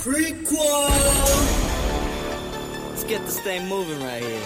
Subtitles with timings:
[0.00, 0.88] Prequel!
[2.90, 4.40] Let's get this thing moving right here.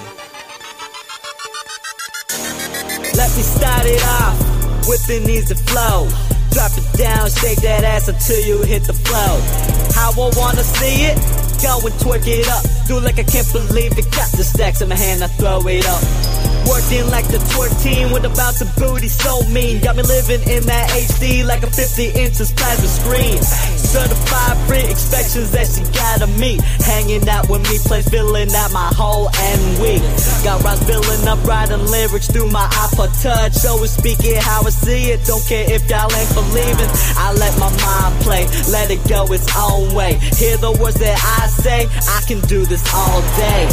[3.14, 6.08] Let me start it off with an easy flow.
[6.50, 9.38] Drop it down, shake that ass until you hit the flow.
[9.94, 11.16] How I wanna see it?
[11.62, 12.64] Go and twerk it up.
[12.88, 14.10] Do like I can't believe it.
[14.10, 16.02] Got the stacks in my hand, I throw it up.
[16.66, 19.80] Working like the twerk team with about of booty so mean.
[19.80, 23.42] Got me living in that HD like a 50 inches plasma screen.
[23.76, 24.79] Certified free
[25.38, 26.60] that she gotta meet.
[26.82, 30.02] Hanging out with me, place filling out my whole and week.
[30.42, 33.64] Got rhymes filling up, writing lyrics through my iPod touch.
[33.64, 35.24] Always speaking how I see it.
[35.26, 36.90] Don't care if y'all ain't believing.
[37.14, 38.19] I let my mind
[38.70, 40.14] let it go its own way.
[40.38, 43.66] Hear the words that I say, I can do this all day.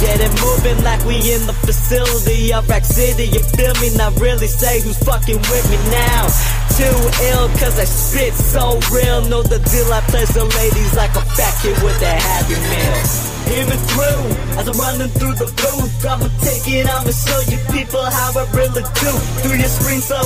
[0.00, 3.32] Get it moving like we in the facility of Rack City.
[3.32, 3.96] You feel me?
[3.96, 6.28] Not really say who's fucking with me now.
[6.76, 6.98] Too
[7.32, 9.24] ill cause I spit so real.
[9.28, 13.32] Know the deal, I pleasure ladies like a fat kid with a happy meal.
[13.48, 14.24] Hear me through
[14.60, 16.06] as I'm running through the booth.
[16.06, 19.12] I'ma take it, I'ma show you people how I really do.
[19.42, 20.20] Through your screen, so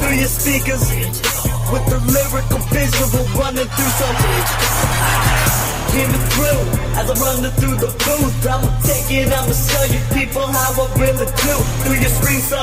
[0.00, 1.31] through your speakers.
[1.72, 4.08] With the lyrical visual running through so
[5.92, 6.62] Hear me through
[7.00, 8.46] as I'm running through the booth.
[8.46, 11.54] I'ma take it, I'ma show you people how I really do.
[11.82, 12.60] Through your screen, so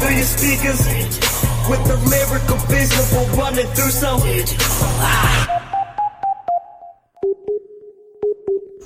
[0.00, 0.82] through your speakers.
[1.70, 4.18] With the lyrical visual running through so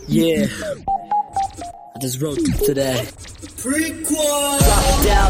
[0.08, 0.46] Yeah.
[1.94, 3.08] I just wrote today.
[3.56, 4.61] Prequel!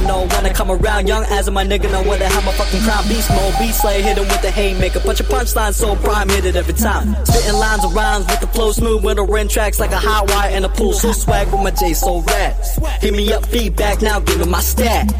[0.02, 1.08] Down, no when I come around.
[1.08, 3.06] Young as of my nigga, know where to have my fucking crown.
[3.08, 5.00] Beast mode, beast slay, hit him with the haymaker.
[5.00, 7.14] Punch a punchline, so prime, hit it every time.
[7.24, 10.30] Spitting lines of rhymes with the flow smooth, with the rent tracks like a hot
[10.30, 10.92] wire and a pool.
[10.92, 12.56] So swag with my J, so rad.
[13.00, 15.12] Hit me up, feedback now, give me my stat.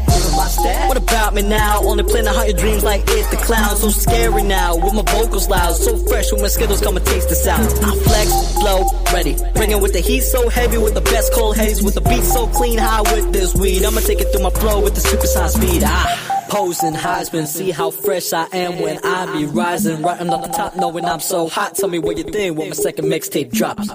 [0.87, 1.81] What about me now?
[1.83, 3.75] Only playing the your dreams like it, the clown.
[3.75, 5.73] So scary now, with my vocals loud.
[5.75, 7.67] So fresh when my skittles, come and taste the sound.
[7.83, 9.37] I flex, flow, ready.
[9.53, 12.47] Bringing with the heat so heavy, with the best cold haze, with the beat so
[12.47, 13.83] clean, high with this weed.
[13.83, 15.83] I'ma take it through my flow with the super sound speed.
[15.85, 20.01] Ah, posing Heisman, see how fresh I am when I be rising.
[20.01, 21.75] Writing on the top, knowing I'm so hot.
[21.75, 23.89] Tell me what you think when my second mixtape drops.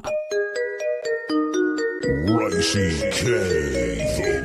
[2.31, 4.29] Rising K.